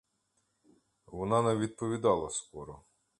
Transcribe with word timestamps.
Вона 1.05 1.41
не 1.41 1.55
відповідала 1.55 2.29
скоро. 2.29 2.81